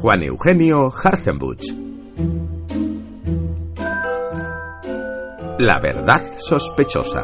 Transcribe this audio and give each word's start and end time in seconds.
Juan 0.00 0.22
Eugenio 0.22 0.90
Harzenbuch. 0.90 1.60
La 5.58 5.78
verdad 5.78 6.38
sospechosa. 6.38 7.22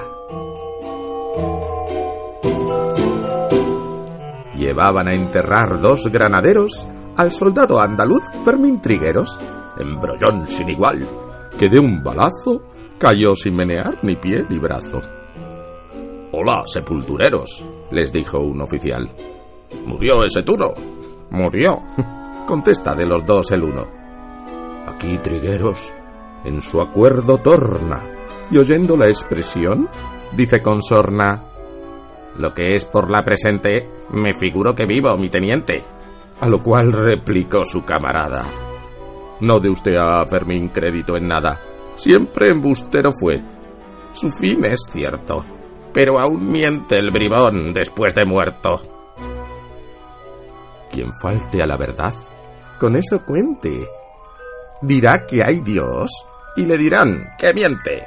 Llevaban 4.57 5.09
a 5.09 5.14
enterrar 5.14 5.81
dos 5.81 6.07
granaderos 6.12 6.86
al 7.17 7.31
soldado 7.31 7.81
andaluz 7.81 8.23
Fermín 8.45 8.82
Trigueros, 8.82 9.40
embrollón 9.79 10.46
sin 10.46 10.68
igual, 10.68 11.08
que 11.58 11.71
de 11.71 11.79
un 11.79 12.03
balazo 12.03 12.61
cayó 12.99 13.35
sin 13.35 13.57
menear 13.57 14.00
ni 14.03 14.17
pie 14.17 14.45
ni 14.50 14.58
brazo. 14.58 15.00
Hola, 16.32 16.64
sepultureros, 16.67 17.64
les 17.90 18.13
dijo 18.13 18.39
un 18.39 18.61
oficial. 18.61 19.08
¿Murió 19.86 20.22
ese 20.25 20.43
turo? 20.43 20.75
Murió, 21.31 21.82
contesta 22.46 22.95
de 22.95 23.05
los 23.05 23.27
dos 23.27 23.50
el 23.50 23.64
uno. 23.64 23.86
Aquí 24.87 25.18
Trigueros, 25.18 25.93
en 26.45 26.63
su 26.63 26.81
acuerdo 26.81 27.39
torna, 27.39 28.03
y 28.50 28.57
oyendo 28.57 28.96
la 28.96 29.09
expresión, 29.09 29.89
dice 30.32 30.63
con 30.63 30.81
sorna, 30.81 31.43
Lo 32.39 32.55
que 32.55 32.77
es 32.77 32.84
por 32.84 33.11
la 33.11 33.23
presente, 33.23 33.91
me 34.11 34.33
figuro 34.39 34.75
que 34.75 34.87
vivo, 34.87 35.14
mi 35.17 35.28
teniente. 35.28 35.84
A 36.41 36.48
lo 36.48 36.62
cual 36.62 36.92
replicó 36.92 37.64
su 37.64 37.84
camarada, 37.84 38.45
No 39.41 39.59
de 39.59 39.70
usted 39.70 39.97
a 39.97 40.25
Fermín 40.27 40.69
crédito 40.69 41.17
en 41.17 41.28
nada, 41.28 41.61
siempre 41.97 42.51
embustero 42.51 43.11
fue. 43.19 43.42
Su 44.12 44.31
fin 44.31 44.65
es 44.65 44.81
cierto, 44.89 45.45
pero 45.92 46.19
aún 46.20 46.51
miente 46.51 46.97
el 46.97 47.11
bribón 47.11 47.73
después 47.75 48.15
de 48.15 48.25
muerto. 48.25 48.81
Quien 50.91 51.13
falte 51.20 51.63
a 51.63 51.67
la 51.67 51.77
verdad, 51.77 52.15
con 52.79 52.97
eso 52.97 53.25
cuente. 53.25 53.89
Dirá 54.83 55.27
que 55.27 55.43
hay 55.43 55.61
Dios 55.61 56.11
y 56.57 56.67
le 56.67 56.77
dirán 56.77 57.35
que 57.39 57.55
miente. 57.55 58.07